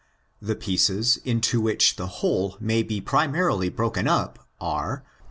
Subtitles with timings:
[0.41, 5.09] The pieces into which the whole may be primarily broken up are: i.